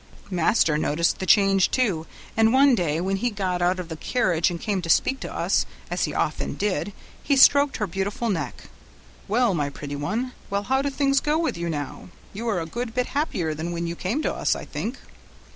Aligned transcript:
Master 0.31 0.79
noticed 0.79 1.19
the 1.19 1.27
change, 1.27 1.69
too, 1.69 2.07
and 2.35 2.51
one 2.51 2.73
day 2.73 2.99
when 2.99 3.17
he 3.17 3.29
got 3.29 3.61
out 3.61 3.79
of 3.79 3.87
the 3.87 3.95
carriage 3.95 4.49
and 4.49 4.59
came 4.59 4.81
to 4.81 4.89
speak 4.89 5.19
to 5.19 5.31
us, 5.31 5.67
as 5.91 6.05
he 6.05 6.13
often 6.15 6.55
did, 6.55 6.91
he 7.21 7.35
stroked 7.35 7.77
her 7.77 7.85
beautiful 7.85 8.31
neck. 8.31 8.63
"Well, 9.27 9.53
my 9.53 9.69
pretty 9.69 9.95
one, 9.95 10.31
well, 10.49 10.63
how 10.63 10.81
do 10.81 10.89
things 10.89 11.19
go 11.19 11.37
with 11.37 11.55
you 11.55 11.69
now? 11.69 12.09
You 12.33 12.49
are 12.49 12.59
a 12.61 12.65
good 12.65 12.95
bit 12.95 13.09
happier 13.13 13.53
than 13.53 13.71
when 13.73 13.85
you 13.85 13.95
came 13.95 14.23
to 14.23 14.33
us, 14.33 14.55
I 14.55 14.65
think." 14.65 14.97